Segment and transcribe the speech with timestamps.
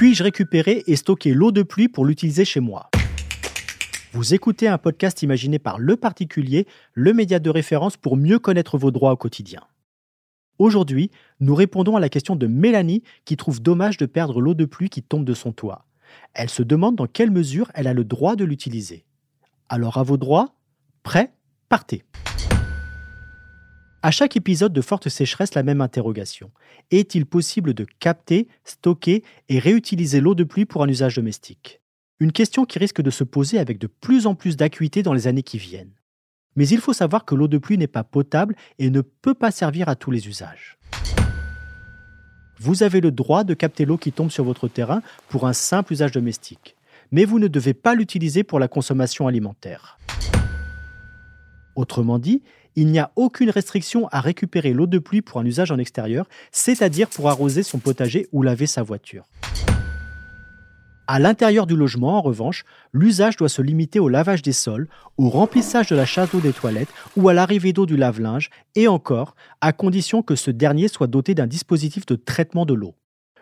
[0.00, 2.88] Puis-je récupérer et stocker l'eau de pluie pour l'utiliser chez moi?
[4.12, 8.78] Vous écoutez un podcast imaginé par Le Particulier, le média de référence pour mieux connaître
[8.78, 9.60] vos droits au quotidien.
[10.58, 11.10] Aujourd'hui,
[11.40, 14.88] nous répondons à la question de Mélanie qui trouve dommage de perdre l'eau de pluie
[14.88, 15.84] qui tombe de son toit.
[16.32, 19.04] Elle se demande dans quelle mesure elle a le droit de l'utiliser.
[19.68, 20.54] Alors à vos droits,
[21.02, 21.34] prêt,
[21.68, 22.04] partez.
[24.02, 26.50] À chaque épisode de Forte sécheresse, la même interrogation.
[26.90, 31.82] Est-il possible de capter, stocker et réutiliser l'eau de pluie pour un usage domestique?
[32.18, 35.26] Une question qui risque de se poser avec de plus en plus d'acuité dans les
[35.26, 35.92] années qui viennent.
[36.56, 39.50] Mais il faut savoir que l'eau de pluie n'est pas potable et ne peut pas
[39.50, 40.78] servir à tous les usages.
[42.58, 45.92] Vous avez le droit de capter l'eau qui tombe sur votre terrain pour un simple
[45.92, 46.74] usage domestique,
[47.12, 49.98] mais vous ne devez pas l'utiliser pour la consommation alimentaire.
[51.76, 52.42] Autrement dit,
[52.76, 56.26] il n'y a aucune restriction à récupérer l'eau de pluie pour un usage en extérieur,
[56.52, 59.24] c'est-à-dire pour arroser son potager ou laver sa voiture.
[61.12, 65.28] À l'intérieur du logement, en revanche, l'usage doit se limiter au lavage des sols, au
[65.28, 69.34] remplissage de la chasse d'eau des toilettes ou à l'arrivée d'eau du lave-linge, et encore,
[69.60, 72.94] à condition que ce dernier soit doté d'un dispositif de traitement de l'eau.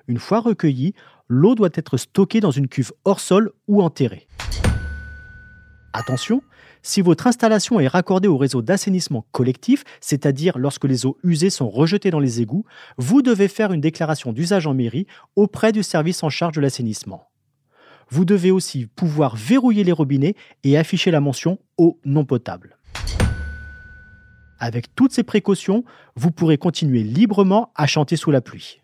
[0.07, 0.95] Une fois recueillie,
[1.29, 4.29] l'eau doit être stockée dans une cuve hors sol ou enterrée.
[5.93, 6.43] Attention,
[6.89, 11.69] si votre installation est raccordée au réseau d'assainissement collectif, c'est-à-dire lorsque les eaux usées sont
[11.69, 12.65] rejetées dans les égouts,
[12.97, 17.29] vous devez faire une déclaration d'usage en mairie auprès du service en charge de l'assainissement.
[18.09, 22.79] Vous devez aussi pouvoir verrouiller les robinets et afficher la mention eau non potable.
[24.59, 25.85] Avec toutes ces précautions,
[26.17, 28.81] vous pourrez continuer librement à chanter sous la pluie.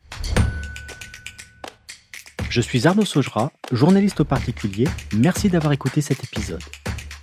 [2.51, 4.87] Je suis Arnaud Saugera, journaliste au particulier.
[5.17, 6.61] Merci d'avoir écouté cet épisode.